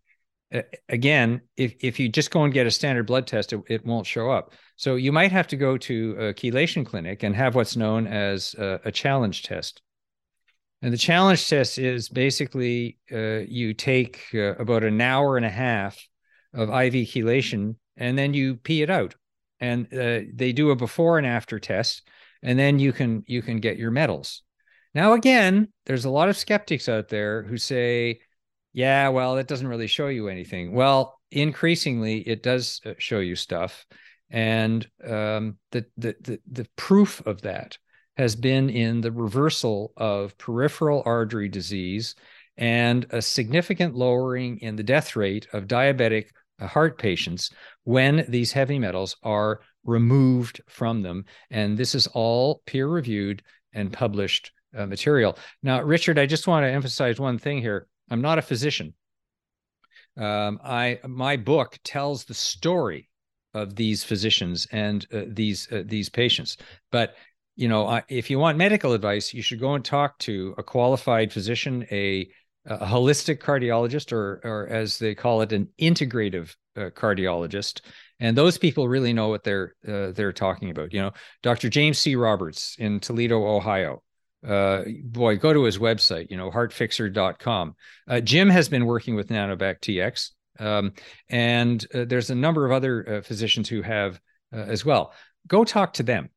[0.88, 4.06] again, if, if you just go and get a standard blood test, it, it, won't
[4.06, 4.52] show up.
[4.76, 8.54] So you might have to go to a chelation clinic and have what's known as
[8.58, 9.80] a, a challenge test.
[10.82, 15.50] And the challenge test is basically uh, you take uh, about an hour and a
[15.50, 16.04] half
[16.52, 19.14] of IV chelation and then you pee it out.
[19.60, 22.02] And uh, they do a before and after test,
[22.42, 24.42] and then you can you can get your metals.
[24.92, 28.18] Now again, there's a lot of skeptics out there who say,
[28.72, 33.36] "Yeah, well, that doesn't really show you anything." Well, increasingly, it does uh, show you
[33.36, 33.86] stuff,
[34.30, 37.78] and um, the, the the the proof of that
[38.16, 42.14] has been in the reversal of peripheral artery disease
[42.56, 46.26] and a significant lowering in the death rate of diabetic
[46.60, 47.50] heart patients
[47.84, 51.24] when these heavy metals are removed from them.
[51.50, 55.36] And this is all peer reviewed and published uh, material.
[55.62, 57.88] Now, Richard, I just want to emphasize one thing here.
[58.10, 58.94] I'm not a physician.
[60.16, 63.08] Um, I my book tells the story
[63.54, 66.58] of these physicians and uh, these uh, these patients,
[66.90, 67.14] but
[67.56, 71.32] you know, if you want medical advice, you should go and talk to a qualified
[71.32, 72.28] physician, a,
[72.66, 77.82] a holistic cardiologist, or, or as they call it, an integrative uh, cardiologist.
[78.20, 80.92] And those people really know what they're uh, they're talking about.
[80.92, 81.12] You know,
[81.42, 81.68] Dr.
[81.68, 82.16] James C.
[82.16, 84.02] Roberts in Toledo, Ohio.
[84.46, 87.76] Uh, boy, go to his website, you know, heartfixer.com.
[88.08, 90.30] Uh, Jim has been working with Nanobac TX.
[90.58, 90.92] Um,
[91.28, 94.20] and uh, there's a number of other uh, physicians who have
[94.52, 95.14] as well.
[95.46, 96.28] Go talk to them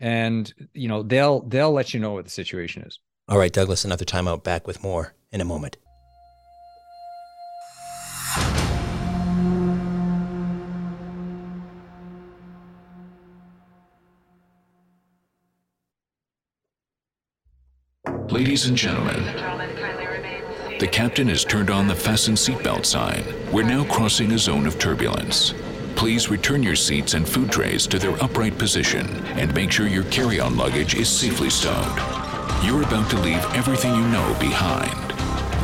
[0.00, 2.98] and you know they'll they'll let you know what the situation is.
[3.28, 4.42] All right, Douglas, another time out.
[4.42, 5.76] Back with more in a moment.
[18.30, 19.24] Ladies and gentlemen,
[20.78, 23.24] the captain has turned on the fasten seatbelt sign.
[23.52, 25.52] We're now crossing a zone of turbulence.
[25.96, 29.06] Please return your seats and food trays to their upright position
[29.38, 31.96] and make sure your carry on luggage is safely stowed.
[32.64, 35.10] You're about to leave everything you know behind.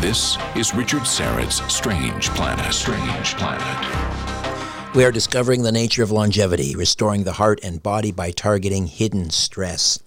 [0.02, 2.72] This is Richard Syrett's Strange Planet.
[2.72, 4.94] Strange Planet.
[4.94, 9.30] We are discovering the nature of longevity, restoring the heart and body by targeting hidden
[9.30, 9.98] stress.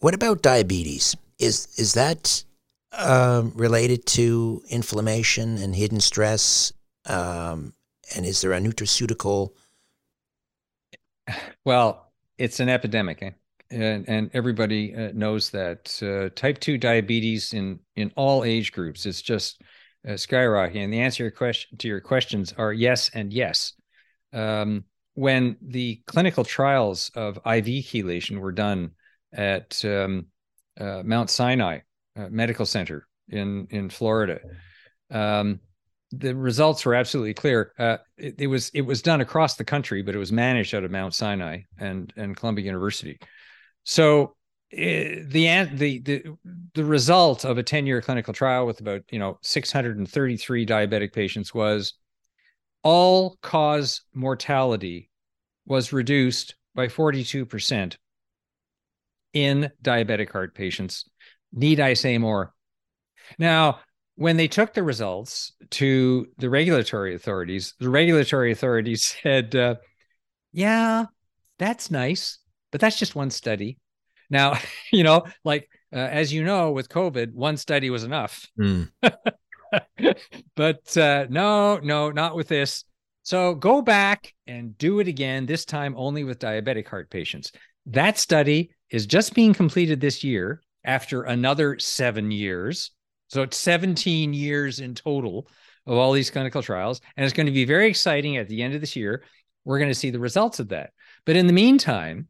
[0.00, 1.16] What about diabetes?
[1.38, 2.44] Is is that
[2.92, 6.72] uh, related to inflammation and hidden stress?
[7.06, 7.74] Um,
[8.14, 9.52] and is there a nutraceutical
[11.64, 13.30] well, it's an epidemic, eh?
[13.70, 19.06] and, and everybody uh, knows that uh, type two diabetes in in all age groups
[19.06, 19.62] is just
[20.06, 20.84] uh, skyrocketing.
[20.84, 23.74] And the answer to your question to your questions are yes and yes.
[24.32, 28.92] Um, when the clinical trials of IV chelation were done
[29.32, 30.26] at um,
[30.80, 31.80] uh, Mount Sinai
[32.16, 34.40] uh, Medical Center in in Florida,
[35.10, 35.60] um,
[36.12, 37.72] the results were absolutely clear.
[37.78, 40.84] Uh, it, it, was it was done across the country, but it was managed out
[40.84, 43.18] of Mount Sinai and and Columbia University.
[43.84, 44.36] So
[44.72, 46.24] eh, the the the
[46.74, 51.54] the result of a 10 year clinical trial with about you know 633 diabetic patients
[51.54, 51.94] was
[52.82, 55.10] all cause mortality
[55.66, 57.96] was reduced by 42%
[59.32, 61.08] in diabetic heart patients.
[61.52, 62.54] Need I say more?
[63.38, 63.80] Now,
[64.20, 69.76] when they took the results to the regulatory authorities, the regulatory authorities said, uh,
[70.52, 71.06] yeah,
[71.58, 72.38] that's nice,
[72.70, 73.78] but that's just one study.
[74.28, 74.58] Now,
[74.92, 78.46] you know, like uh, as you know, with COVID, one study was enough.
[78.60, 78.90] Mm.
[80.54, 82.84] but uh, no, no, not with this.
[83.22, 87.52] So go back and do it again, this time only with diabetic heart patients.
[87.86, 92.90] That study is just being completed this year after another seven years.
[93.30, 95.48] So it's 17 years in total
[95.86, 97.00] of all these clinical trials.
[97.16, 99.22] And it's going to be very exciting at the end of this year.
[99.64, 100.90] We're going to see the results of that.
[101.24, 102.28] But in the meantime,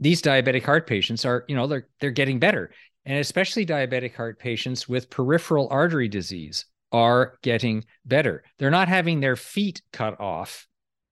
[0.00, 2.70] these diabetic heart patients are, you know, they're they're getting better.
[3.04, 8.44] And especially diabetic heart patients with peripheral artery disease are getting better.
[8.58, 10.66] They're not having their feet cut off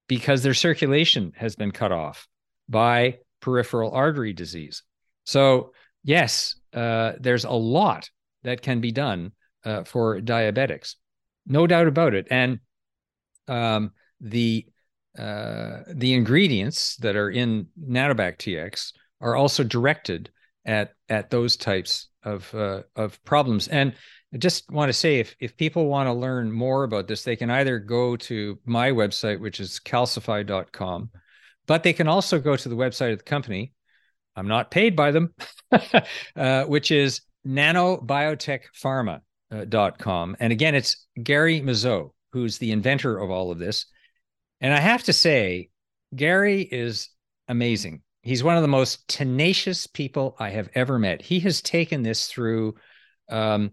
[0.07, 2.27] because their circulation has been cut off
[2.69, 4.83] by peripheral artery disease.
[5.25, 5.73] So,
[6.03, 8.09] yes, uh, there's a lot
[8.47, 9.31] that can be done
[9.65, 10.95] uh, for diabetics,
[11.45, 12.27] no doubt about it.
[12.29, 12.59] And
[13.47, 14.65] um, the
[15.17, 20.29] uh, the ingredients that are in Nanobac TX are also directed
[20.65, 23.67] at at those types of uh, of problems.
[23.67, 23.93] And
[24.33, 27.35] I just want to say, if if people want to learn more about this, they
[27.35, 31.09] can either go to my website, which is calcify.com,
[31.65, 33.73] but they can also go to the website of the company.
[34.35, 35.33] I'm not paid by them,
[36.35, 40.37] uh, which is nanobiotechpharma.com.
[40.39, 43.85] And again, it's Gary Mezo, who's the inventor of all of this.
[44.59, 45.69] And I have to say,
[46.15, 47.09] Gary is
[47.47, 48.01] amazing.
[48.21, 51.21] He's one of the most tenacious people I have ever met.
[51.21, 52.75] He has taken this through.
[53.29, 53.71] Um,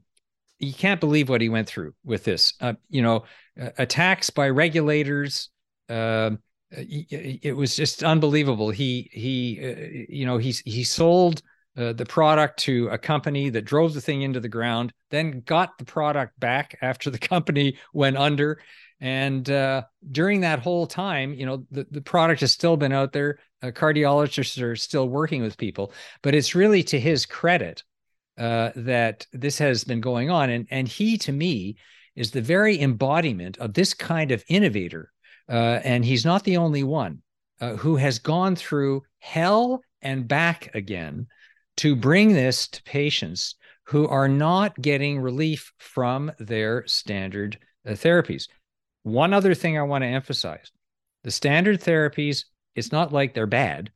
[0.59, 2.55] you can't believe what he went through with this.
[2.61, 3.25] Uh, you know,
[3.61, 5.51] uh, attacks by regulators.
[5.89, 6.31] Uh,
[6.71, 8.71] it was just unbelievable.
[8.71, 11.43] He he, uh, you know, he he sold
[11.77, 15.77] uh, the product to a company that drove the thing into the ground, then got
[15.79, 18.61] the product back after the company went under,
[19.01, 19.83] and uh,
[20.13, 23.39] during that whole time, you know, the, the product has still been out there.
[23.63, 27.83] Uh, cardiologists are still working with people, but it's really to his credit
[28.39, 30.51] uh, that this has been going on.
[30.51, 31.77] And, and he, to me,
[32.17, 35.11] is the very embodiment of this kind of innovator.
[35.49, 37.21] Uh, and he's not the only one
[37.79, 41.27] who has gone through hell and back again
[41.79, 48.49] to bring this to patients who are not getting relief from their standard uh, therapies.
[49.03, 50.71] One other thing I want to emphasize
[51.25, 53.91] the standard therapies, it's not like they're bad.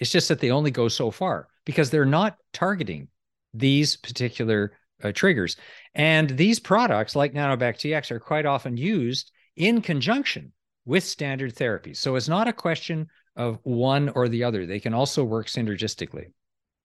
[0.00, 3.08] It's just that they only go so far because they're not targeting
[3.54, 5.56] these particular uh, triggers.
[5.94, 10.52] And these products, like Nanobac TX, are quite often used in conjunction
[10.84, 11.96] with standard therapies.
[11.96, 14.66] So it's not a question of one or the other.
[14.66, 16.26] They can also work synergistically.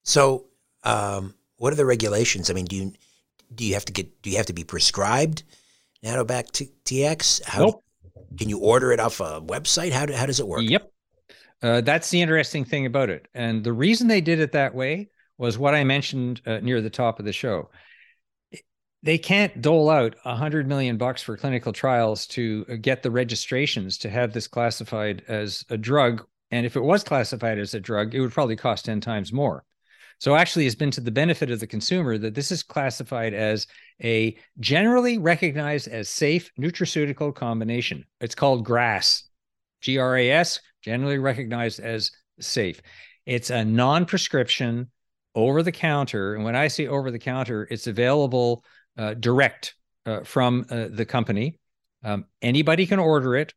[0.04, 0.46] So,
[0.84, 2.50] um, what are the regulations?
[2.50, 2.94] I mean, do you
[3.54, 5.44] do you have to get do you have to be prescribed
[6.04, 7.44] Nanobac T- TX?
[7.44, 7.84] How nope.
[8.38, 9.92] can you order it off a website?
[9.92, 10.62] How, do, how does it work?
[10.64, 10.92] Yep.
[11.62, 13.28] Uh, that's the interesting thing about it.
[13.34, 16.90] And the reason they did it that way was what I mentioned uh, near the
[16.90, 17.70] top of the show.
[19.02, 23.12] They can't dole out a hundred million bucks for clinical trials to uh, get the
[23.12, 26.26] registrations to have this classified as a drug.
[26.52, 29.64] And if it was classified as a drug, it would probably cost 10 times more.
[30.20, 33.68] So actually, it's been to the benefit of the consumer that this is classified as
[34.04, 38.06] a generally recognized as safe nutraceutical combination.
[38.22, 39.24] It's called GRAS,
[39.82, 42.82] G R A S, generally recognized as safe.
[43.26, 44.90] It's a non prescription,
[45.36, 46.36] over the counter.
[46.36, 48.64] And when I say over the counter, it's available
[48.98, 51.58] uh, direct uh, from uh, the company.
[52.04, 53.54] Um, anybody can order it.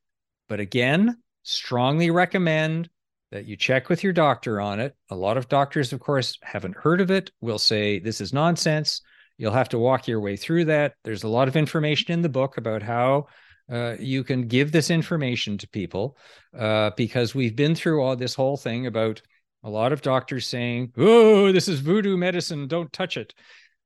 [0.49, 2.91] But again, strongly recommend
[3.33, 4.95] that you check with your doctor on it.
[5.11, 9.01] A lot of doctors, of course, haven't heard of it, will say this is nonsense.
[9.39, 10.95] You'll have to walk your way through that.
[11.03, 13.27] There's a lot of information in the book about how
[13.73, 16.19] uh, you can give this information to people
[16.57, 19.23] uh, because we've been through all this whole thing about
[19.65, 22.69] a lot of doctors saying, "Oh, this is voodoo medicine.
[22.69, 23.33] Don't touch it."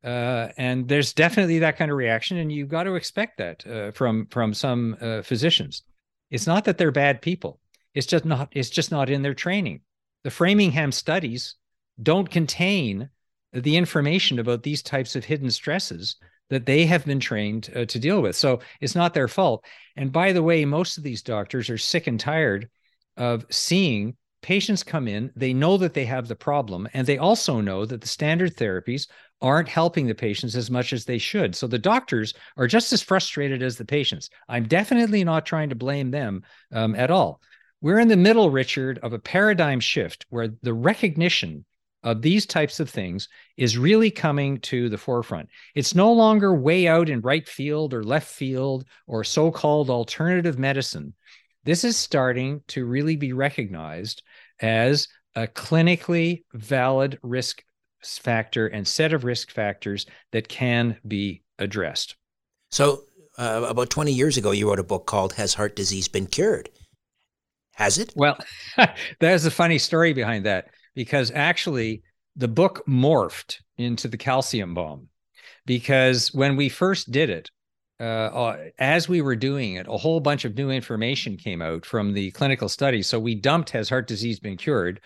[0.03, 3.93] Uh, and there's definitely that kind of reaction, and you've got to expect that uh,
[3.93, 5.83] from from some uh, physicians.
[6.31, 7.61] It's not that they're bad people
[7.97, 9.81] it's just not it's just not in their training.
[10.23, 11.57] The Framingham studies
[12.01, 13.09] don't contain
[13.53, 16.17] the information about these types of hidden stresses
[16.51, 18.37] that they have been trained uh, to deal with.
[18.37, 19.65] So it's not their fault.
[19.97, 22.69] And by the way, most of these doctors are sick and tired
[23.17, 27.61] of seeing patients come in, they know that they have the problem, and they also
[27.61, 29.09] know that the standard therapies
[29.41, 31.55] aren't helping the patients as much as they should.
[31.55, 34.31] So the doctors are just as frustrated as the patients.
[34.49, 37.41] I'm definitely not trying to blame them um, at all.
[37.81, 41.65] We're in the middle, Richard, of a paradigm shift where the recognition
[42.03, 45.49] of these types of things is really coming to the forefront.
[45.75, 50.59] It's no longer way out in right field or left field or so called alternative
[50.59, 51.15] medicine.
[51.65, 54.23] This is starting to really be recognized
[54.61, 57.63] as a clinically valid risk
[58.03, 62.17] factor and set of risk factors that can be addressed.
[62.71, 63.03] So,
[63.37, 66.71] uh, about 20 years ago, you wrote a book called Has Heart Disease Been Cured?
[67.77, 68.13] Has it?
[68.17, 68.39] Well,
[69.21, 72.03] there's a funny story behind that because actually
[72.35, 75.09] the book morphed into the calcium bomb
[75.67, 77.51] because when we first did it
[78.01, 81.85] uh, uh, as we were doing it a whole bunch of new information came out
[81.85, 83.07] from the clinical studies.
[83.07, 85.01] so we dumped has heart disease been cured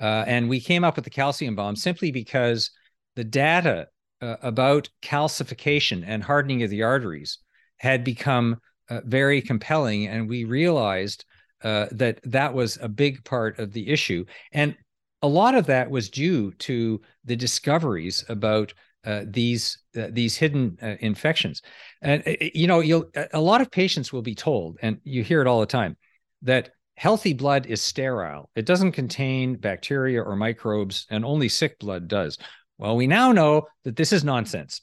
[0.00, 2.70] uh, and we came up with the calcium bomb simply because
[3.16, 3.86] the data
[4.22, 7.38] uh, about calcification and hardening of the arteries
[7.76, 8.56] had become
[8.88, 11.26] uh, very compelling and we realized
[11.64, 14.24] uh, that that was a big part of the issue.
[14.52, 14.76] And
[15.22, 20.78] a lot of that was due to the discoveries about uh, these uh, these hidden
[20.82, 21.62] uh, infections.
[22.02, 25.40] And uh, you know you'll a lot of patients will be told and you hear
[25.40, 25.96] it all the time
[26.42, 28.50] that healthy blood is sterile.
[28.54, 32.38] It doesn't contain bacteria or microbes and only sick blood does.
[32.78, 34.82] Well we now know that this is nonsense.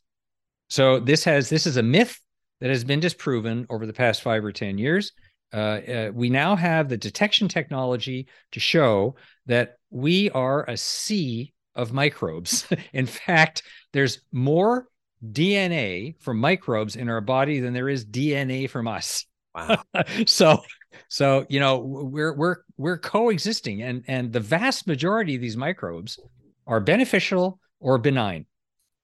[0.69, 2.19] So this has this is a myth
[2.61, 5.11] that has been disproven over the past 5 or 10 years
[5.53, 11.53] uh, uh, we now have the detection technology to show that we are a sea
[11.75, 12.65] of microbes.
[12.93, 14.87] in fact, there's more
[15.25, 19.25] DNA from microbes in our body than there is DNA from us.
[19.53, 19.83] Wow.
[20.25, 20.61] so
[21.09, 26.19] so you know we're we're we're coexisting and and the vast majority of these microbes
[26.65, 28.45] are beneficial or benign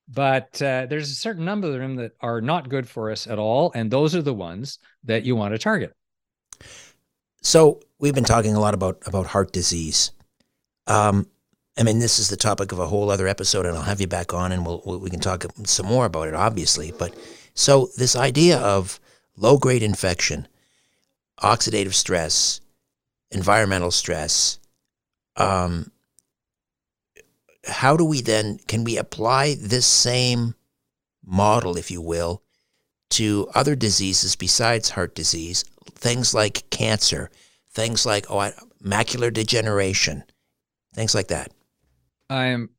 [0.07, 3.39] but uh, there's a certain number of them that are not good for us at
[3.39, 5.93] all and those are the ones that you want to target
[7.41, 10.11] so we've been talking a lot about about heart disease.
[10.87, 11.27] Um,
[11.77, 14.07] I mean, this is the topic of a whole other episode, and I'll have you
[14.07, 16.91] back on, and we'll, we can talk some more about it, obviously.
[16.91, 17.15] But
[17.53, 18.99] so this idea of
[19.35, 20.47] low grade infection,
[21.39, 22.61] oxidative stress,
[23.31, 24.59] environmental stress.
[25.35, 25.91] Um,
[27.65, 30.55] how do we then can we apply this same
[31.25, 32.41] model, if you will,
[33.09, 35.63] to other diseases besides heart disease,
[35.97, 37.29] things like cancer,
[37.71, 38.51] things like oh,
[38.83, 40.23] macular degeneration,
[40.93, 41.51] things like that.
[42.29, 42.69] I am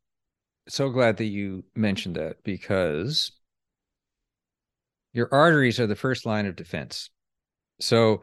[0.68, 3.32] so glad that you mentioned that because
[5.12, 7.10] your arteries are the first line of defense.
[7.80, 8.22] So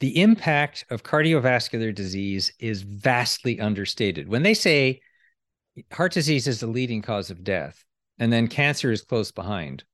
[0.00, 4.28] the impact of cardiovascular disease is vastly understated.
[4.28, 5.00] When they say
[5.92, 7.84] heart disease is the leading cause of death
[8.18, 9.84] and then cancer is close behind,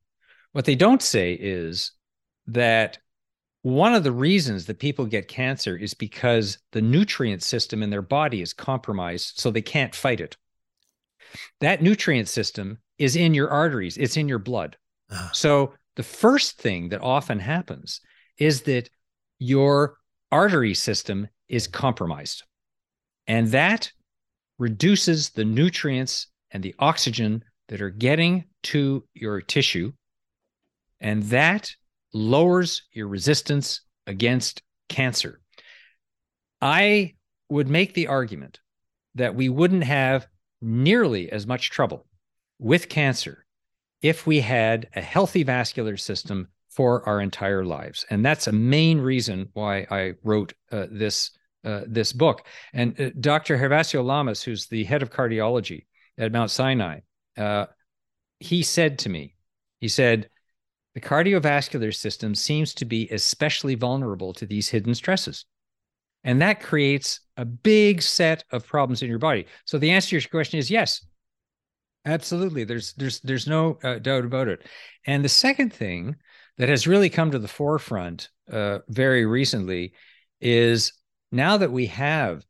[0.53, 1.93] what they don't say is
[2.47, 2.99] that
[3.69, 8.03] one of the reasons that people get cancer is because the nutrient system in their
[8.03, 10.37] body is compromised, so they can't fight it.
[11.61, 14.77] That nutrient system is in your arteries, it's in your blood.
[15.11, 15.33] Uh-huh.
[15.33, 18.01] So the first thing that often happens
[18.39, 18.89] is that
[19.39, 19.99] your
[20.33, 22.45] artery system is compromised.
[23.27, 23.93] And that
[24.59, 29.93] reduces the nutrients and the oxygen that are getting to your tissue.
[31.01, 31.71] And that
[32.13, 35.41] lowers your resistance against cancer.
[36.61, 37.15] I
[37.49, 38.61] would make the argument
[39.15, 40.27] that we wouldn't have
[40.61, 42.07] nearly as much trouble
[42.59, 43.45] with cancer
[44.03, 48.07] if we had a healthy vascular system for our entire lives.
[48.11, 51.31] And that's a main reason why I wrote uh, this
[51.65, 52.47] uh, this book.
[52.73, 53.59] And uh, Dr.
[53.59, 55.87] Gervasio Lamas, who's the head of cardiology
[56.17, 57.01] at Mount Sinai,
[57.37, 57.67] uh,
[58.39, 59.35] he said to me,
[59.81, 60.31] he said,
[60.99, 65.45] the cardiovascular system seems to be especially vulnerable to these hidden stresses.
[66.25, 69.47] And that creates a big set of problems in your body.
[69.65, 71.07] So the answer to your question is yes.
[72.05, 72.65] Absolutely.
[72.65, 74.67] There's there's there's no uh, doubt about it.
[75.07, 76.17] And the second thing
[76.57, 79.93] that has really come to the forefront uh, very recently
[80.41, 80.93] is
[81.31, 82.45] now that we have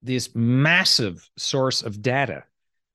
[0.00, 2.44] this massive source of data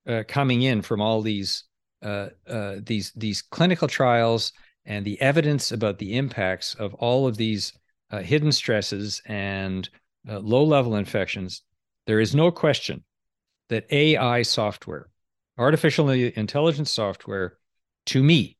[0.08, 1.66] uh, coming in from all these
[2.04, 4.52] uh, uh, these these clinical trials
[4.86, 7.74] and the evidence about the impacts of all of these
[8.12, 9.90] uh, hidden stresses and
[10.30, 11.64] uh, low level infections,
[12.06, 13.04] there is no question
[13.70, 15.10] that AI software,
[15.58, 17.58] artificial intelligence software,
[18.06, 18.58] to me,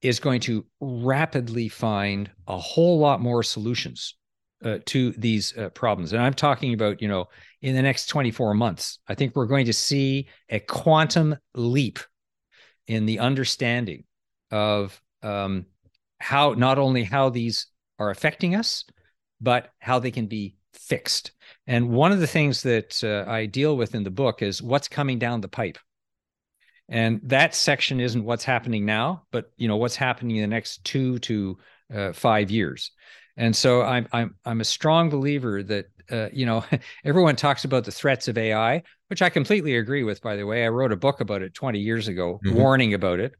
[0.00, 4.14] is going to rapidly find a whole lot more solutions
[4.64, 6.12] uh, to these uh, problems.
[6.12, 7.26] And I'm talking about, you know,
[7.62, 11.98] in the next 24 months, I think we're going to see a quantum leap
[12.86, 14.04] in the understanding
[14.50, 15.66] of um,
[16.18, 17.66] how not only how these
[17.98, 18.84] are affecting us,
[19.40, 21.32] but how they can be fixed.
[21.66, 24.88] And one of the things that uh, I deal with in the book is what's
[24.88, 25.78] coming down the pipe.
[26.88, 30.84] And that section isn't what's happening now, but you know what's happening in the next
[30.84, 31.58] two to
[31.94, 32.90] uh, five years.
[33.36, 36.64] And so I'm I'm I'm a strong believer that uh, you know
[37.04, 40.22] everyone talks about the threats of AI, which I completely agree with.
[40.22, 42.56] By the way, I wrote a book about it 20 years ago, mm-hmm.
[42.56, 43.32] warning about it.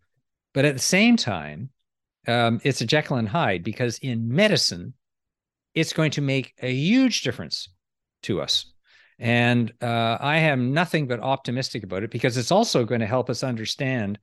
[0.55, 1.71] But at the same time,
[2.27, 4.95] um, it's a Jekyll and Hyde because in medicine,
[5.75, 7.69] it's going to make a huge difference
[8.25, 8.67] to us.
[9.19, 13.31] And uh, I am nothing but optimistic about it because it's also going to help
[13.31, 14.19] us understand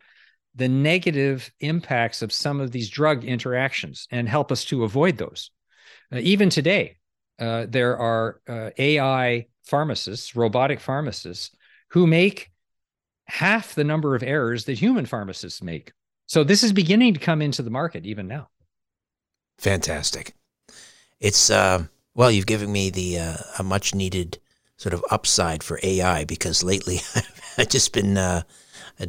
[0.56, 5.52] the negative impacts of some of these drug interactions and help us to avoid those.
[6.12, 6.98] Uh, even today,
[7.40, 11.56] uh, there are uh, AI pharmacists, robotic pharmacists,
[11.90, 12.52] who make
[13.26, 15.94] half the number of errors that human pharmacists make.
[16.26, 18.50] So this is beginning to come into the market even now.
[19.58, 20.34] Fantastic.
[21.20, 21.86] It's uh,
[22.16, 24.40] well, you've given me the uh, a much needed
[24.78, 27.00] sort of upside for AI because lately
[27.58, 28.44] I've just been uh,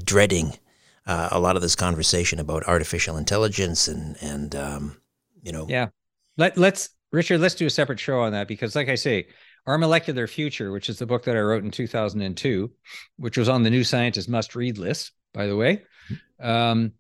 [0.04, 0.58] dreading
[1.06, 4.96] uh, a lot of this conversation about artificial intelligence and and um,
[5.42, 5.88] you know yeah
[6.36, 9.26] let let's Richard let's do a separate show on that because like I say
[9.66, 12.70] our molecular future which is the book that I wrote in 2002
[13.16, 15.82] which was on the new scientist must read list by the way
[16.40, 16.92] um,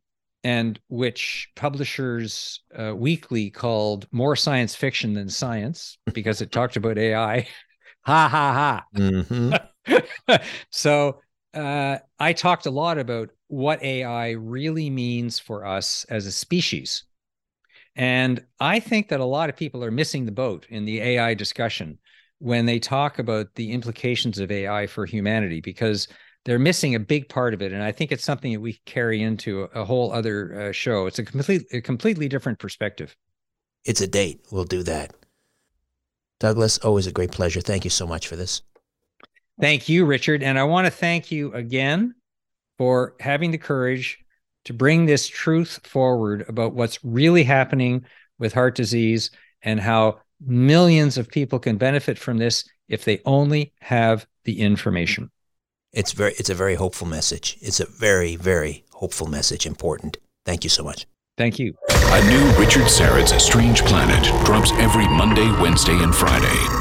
[0.42, 6.98] and which publishers uh, weekly called more science fiction than science because it talked about
[6.98, 7.46] AI
[8.02, 10.34] ha ha ha mm-hmm.
[10.70, 11.20] so
[11.54, 17.04] uh, I talked a lot about what AI really means for us as a species.
[18.00, 21.34] And I think that a lot of people are missing the boat in the AI
[21.34, 21.98] discussion
[22.38, 26.08] when they talk about the implications of AI for humanity because
[26.46, 27.74] they're missing a big part of it.
[27.74, 31.04] And I think it's something that we carry into a, whole other uh, show.
[31.04, 33.14] It's a complete, a completely different perspective.
[33.84, 34.46] It's a date.
[34.50, 35.12] We'll do that.
[36.38, 37.60] Douglas, always a great pleasure.
[37.60, 38.62] Thank you so much for this.
[39.60, 40.42] Thank you, Richard.
[40.42, 42.14] And I want to thank you again
[42.78, 44.24] for having the courage
[44.64, 48.04] to bring this truth forward about what's really happening
[48.38, 49.30] with heart disease
[49.62, 55.30] and how millions of people can benefit from this if they only have the information.
[55.92, 57.58] It's very it's a very hopeful message.
[57.60, 60.18] It's a very very hopeful message important.
[60.44, 61.06] Thank you so much.
[61.36, 61.74] Thank you.
[61.90, 66.79] A new Richard Syrett's Strange Planet drops every Monday, Wednesday, and Friday.